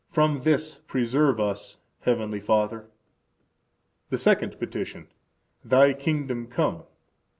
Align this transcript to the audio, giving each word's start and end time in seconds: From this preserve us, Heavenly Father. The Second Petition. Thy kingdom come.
From 0.09 0.41
this 0.41 0.79
preserve 0.87 1.39
us, 1.39 1.77
Heavenly 1.99 2.39
Father. 2.39 2.87
The 4.09 4.17
Second 4.17 4.57
Petition. 4.59 5.05
Thy 5.63 5.93
kingdom 5.93 6.47
come. 6.47 6.85